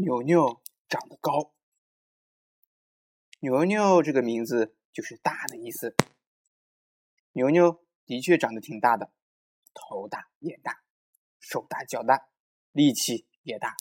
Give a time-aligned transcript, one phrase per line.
[0.00, 1.52] 牛牛长得高。
[3.40, 5.96] 牛牛这个名字就是大的意思。
[7.32, 9.12] 牛牛的确长得挺大的，
[9.74, 10.82] 头大眼大，
[11.40, 12.28] 手大脚大，
[12.72, 13.76] 力气也大。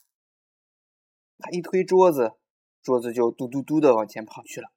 [1.38, 2.34] 他一推桌子，
[2.81, 4.71] 桌子就嘟嘟嘟的往前跑去了。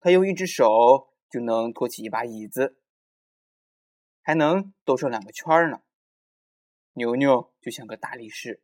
[0.00, 2.78] 他用一只手就能托起一把椅子，
[4.22, 5.82] 还能兜上两个圈儿呢。
[6.94, 8.62] 牛牛就像个大力士。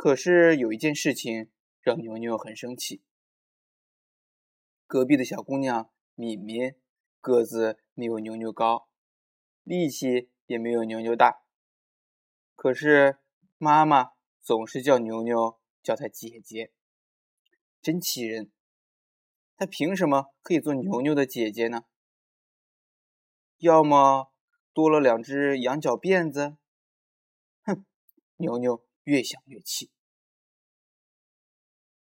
[0.00, 1.50] 可是有一件事情
[1.80, 3.02] 让牛牛很生气。
[4.86, 6.76] 隔壁的小姑娘敏敏
[7.20, 8.88] 个子没有牛牛高，
[9.64, 11.42] 力气也没有牛牛大，
[12.54, 13.18] 可是
[13.56, 16.72] 妈妈总是叫牛牛叫她姐姐，
[17.82, 18.52] 真气人。
[19.56, 21.86] 她凭什么可以做牛牛的姐姐呢？
[23.56, 24.32] 要么
[24.72, 26.56] 多了两只羊角辫子？
[27.64, 27.84] 哼，
[28.36, 28.84] 牛牛。
[29.04, 29.90] 越想越气，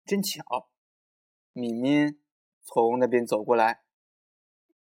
[0.04, 0.68] 真巧，
[1.52, 2.22] 敏敏
[2.62, 3.82] 从那边走过来，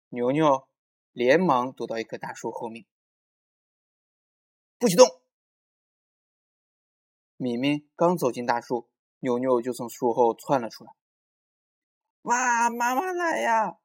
[0.08, 0.68] 牛牛
[1.12, 2.86] 连忙躲到一棵大树后面，
[4.78, 5.06] 不许动。
[7.36, 10.92] 敏敏刚走进大树，牛牛就从树后窜了出来。
[12.22, 13.78] 哇，妈妈来呀！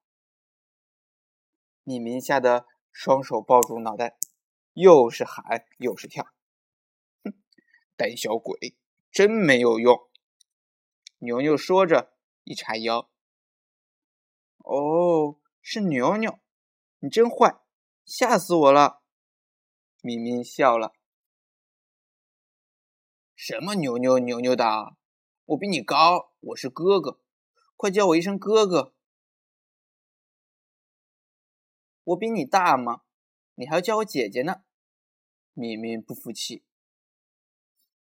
[1.84, 4.18] 敏敏吓得双手抱住脑袋，
[4.74, 6.26] 又是喊又是跳。
[7.24, 7.34] 哼
[7.96, 8.76] 胆小鬼，
[9.12, 10.07] 真没有用！
[11.20, 13.10] 牛牛说着，一叉腰。
[14.60, 16.40] 哦，是牛牛，
[17.00, 17.60] 你真坏，
[18.06, 19.02] 吓死我了！
[20.02, 20.94] 咪咪笑了。
[23.36, 24.96] 什么牛牛牛牛的？
[25.46, 27.22] 我比你高，我是哥哥，
[27.76, 28.94] 快叫我一声哥哥。
[32.04, 33.02] 我比你大吗？
[33.56, 34.64] 你还要叫我姐姐呢？
[35.54, 36.64] 咪咪不服气。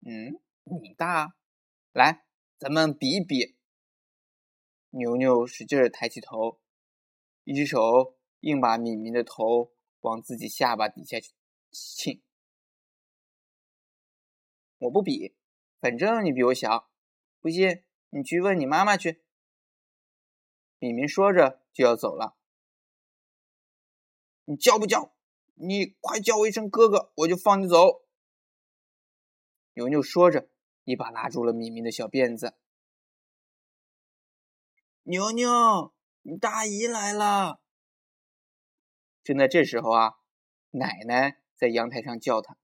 [0.01, 0.41] 嗯，
[0.83, 1.37] 你大，
[1.93, 2.27] 来，
[2.59, 3.57] 咱们比一比。
[4.91, 6.61] 牛牛使劲儿抬起头，
[7.45, 11.19] 一只手硬把敏敏的头往自己下巴底下
[11.71, 12.21] 亲。
[14.79, 15.37] 我不比，
[15.79, 16.91] 反正你比我小。
[17.41, 19.23] 不信，你去问你妈妈去。
[20.81, 22.37] 敏敏说着就要走了。
[24.47, 25.15] 你叫不叫？
[25.55, 28.05] 你快叫我一声哥哥，我就放你走。
[29.75, 30.49] 牛牛说着，
[30.89, 32.55] 一把拉住了米米的小辫子。
[35.03, 37.61] 牛牛，你大姨来了！
[39.23, 40.15] 正在这时候啊，
[40.71, 42.57] 奶奶在阳台上叫他。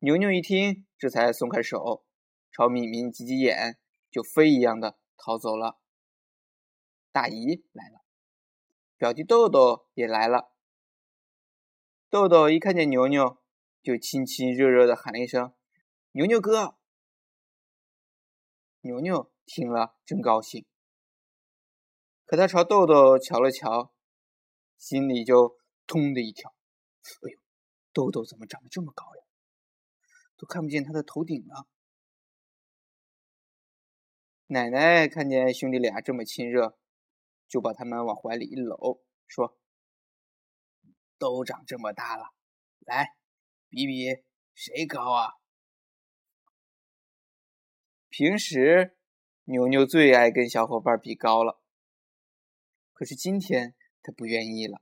[0.00, 2.04] 牛牛一听，这才松开手，
[2.50, 3.78] 朝米米挤挤眼，
[4.10, 5.78] 就飞一样的逃走了。
[7.12, 8.00] 大姨来了，
[8.96, 10.50] 表弟豆豆也来了。
[12.10, 13.38] 豆豆一看见牛牛。
[13.84, 15.54] 就亲亲热热的喊了一声
[16.16, 16.78] ：“牛牛哥！”
[18.80, 20.64] 牛牛听了真高兴，
[22.24, 23.92] 可他朝豆豆瞧了瞧，
[24.78, 26.56] 心里就通的一跳
[27.20, 27.38] ：“哎呦，
[27.92, 29.24] 豆豆怎么长得这么高呀？
[30.38, 31.68] 都看不见他的头顶了。”
[34.48, 36.78] 奶奶看见兄弟俩这么亲热，
[37.46, 39.58] 就把他们往怀里一搂，说
[41.18, 42.32] ：“都长这么大了，
[42.78, 43.18] 来。”
[43.68, 45.34] 比比谁高啊？
[48.18, 48.96] 平时
[49.44, 51.60] 牛牛最爱跟小伙伴比高了，
[52.94, 54.80] 可是今天他不愿意了。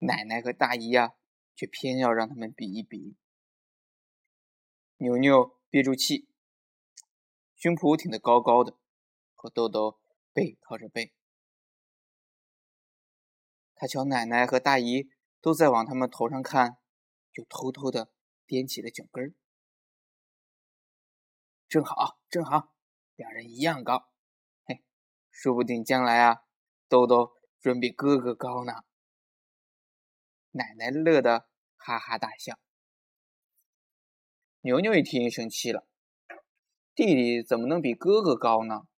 [0.00, 1.14] 奶奶和大姨呀，
[1.54, 3.16] 却偏要让他们比一比。
[4.98, 6.28] 牛牛憋住气，
[7.56, 8.76] 胸脯挺得高高的，
[9.34, 9.98] 和豆豆
[10.34, 11.14] 背靠着背。
[13.74, 15.08] 他瞧奶奶和大姨。
[15.40, 16.76] 都在往他们头上看，
[17.32, 18.12] 就偷偷的
[18.46, 19.32] 踮起了脚跟儿。
[21.68, 22.72] 正好，正好，
[23.14, 24.08] 两人一样高，
[24.64, 24.82] 嘿，
[25.30, 26.44] 说不定将来啊，
[26.88, 28.72] 豆豆准比哥哥高呢。
[30.52, 31.46] 奶奶乐得
[31.76, 32.58] 哈哈大笑。
[34.62, 35.86] 牛牛一听生气了，
[36.94, 38.88] 弟弟怎么能比哥哥高呢？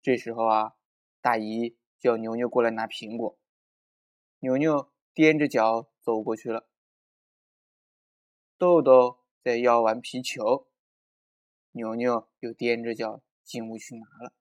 [0.00, 0.72] 这时候啊，
[1.20, 3.38] 大姨叫牛牛过来拿苹果。
[4.38, 6.66] 牛牛踮着脚走过去了，
[8.56, 10.67] 豆豆在要玩皮球，
[11.72, 14.32] 牛牛又踮着脚进屋去拿了。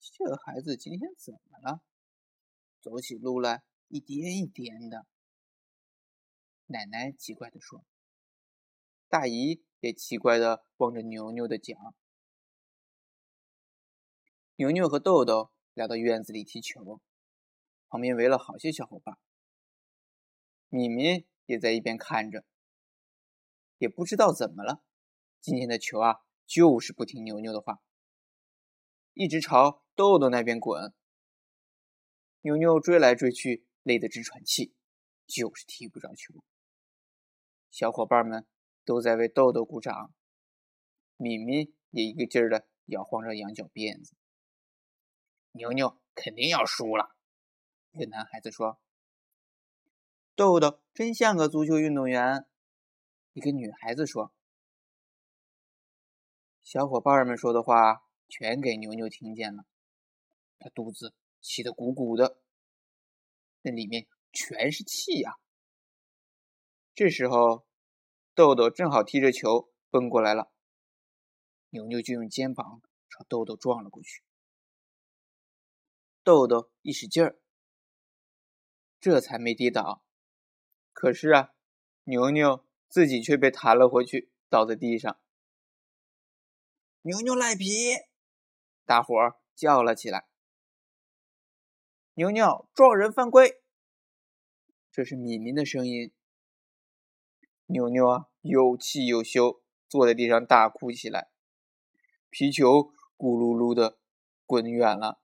[0.00, 1.82] 这孩子今天怎么了？
[2.80, 5.06] 走起路来一颠一颠的。
[6.66, 7.84] 奶奶奇怪的说。
[9.08, 11.94] 大姨也奇怪的望着牛牛的脚。
[14.56, 17.00] 牛牛和豆豆来到院子里踢球。
[17.88, 19.16] 旁边围了好些小伙伴，
[20.68, 22.44] 敏敏也在一边看着。
[23.78, 24.82] 也不知道怎么了，
[25.46, 27.80] 今天的球啊，就是不听牛牛的话，
[29.12, 30.92] 一直朝豆豆那边滚。
[32.40, 34.74] 牛牛追来追去，累得直喘气，
[35.24, 36.34] 就是踢不着球。
[37.70, 38.44] 小伙伴们
[38.84, 40.12] 都在为豆豆鼓掌，
[41.16, 44.16] 敏敏也一个劲儿的摇晃着羊角辫子。
[45.52, 47.14] 牛牛肯定要输了，
[47.92, 48.80] 一个男孩子说
[50.34, 52.48] ：“豆豆真像个足球运动员。”
[53.32, 54.34] 一个女孩子说
[56.66, 59.66] ：“小伙伴们说的话全给牛牛听见了，
[60.58, 62.40] 他肚子气得鼓鼓的，
[63.62, 65.36] 那里面全是气呀。”
[66.92, 67.64] 这时候，
[68.34, 70.50] 豆豆正好踢着球奔过来了，
[71.70, 74.24] 牛牛就用肩膀朝豆豆撞了过去。
[76.24, 77.38] 豆豆一使劲儿，
[78.98, 80.02] 这才没跌倒。
[80.92, 81.54] 可是啊，
[82.02, 85.20] 牛牛自己却被弹了回去，倒在地上。
[87.06, 87.68] 牛牛赖皮，
[88.84, 90.26] 大伙儿叫了起来。
[92.14, 93.62] 牛牛撞人犯规，
[94.90, 96.12] 这是敏敏的声音。
[97.66, 101.30] 牛牛啊，又气又羞，坐在地上大哭起来。
[102.28, 104.00] 皮球咕噜噜的
[104.44, 105.20] 滚远了。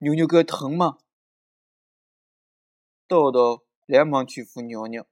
[0.00, 0.98] 牛牛哥疼吗？
[3.06, 5.06] 豆豆连忙去扶牛牛。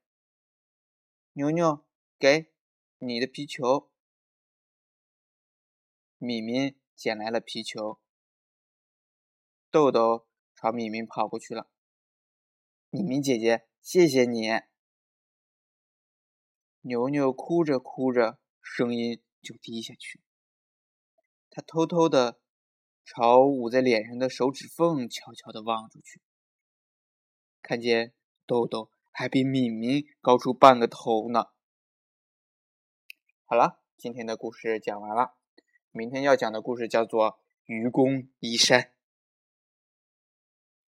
[1.32, 1.82] 牛牛，
[2.18, 2.52] 给
[2.98, 3.89] 你的皮球。
[6.22, 7.98] 米米捡来了皮球。
[9.70, 11.70] 豆豆朝米米跑过去了。
[12.90, 14.48] 米米姐姐，谢谢你。
[16.82, 20.20] 牛牛哭着哭着，声音就低下去。
[21.48, 22.38] 他偷偷的。
[23.02, 26.22] 朝捂在脸上的手指缝悄悄的望出去，
[27.60, 28.14] 看见
[28.46, 31.46] 豆豆还比敏敏高出半个头呢。
[33.46, 35.34] 好了，今天的故事讲完了，
[35.92, 37.32] 明天要讲的故事叫做
[37.66, 38.80] 《愚公移山》。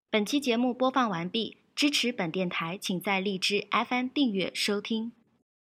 [0.10, 5.12] 本期节目播放完毕，支持本电台，请在荔枝 FM 订阅收听。